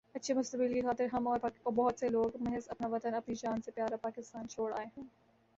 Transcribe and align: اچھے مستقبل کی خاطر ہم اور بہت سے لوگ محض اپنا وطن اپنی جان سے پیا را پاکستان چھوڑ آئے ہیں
اچھے 0.15 0.33
مستقبل 0.33 0.73
کی 0.73 0.81
خاطر 0.81 1.07
ہم 1.13 1.27
اور 1.27 1.39
بہت 1.65 1.99
سے 1.99 2.09
لوگ 2.09 2.37
محض 2.39 2.69
اپنا 2.69 2.87
وطن 2.87 3.13
اپنی 3.15 3.35
جان 3.35 3.61
سے 3.61 3.71
پیا 3.71 3.85
را 3.91 3.97
پاکستان 4.01 4.47
چھوڑ 4.47 4.71
آئے 4.73 4.85
ہیں 4.87 5.03